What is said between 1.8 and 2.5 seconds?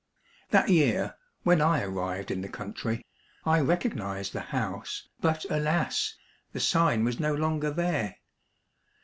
arrived in the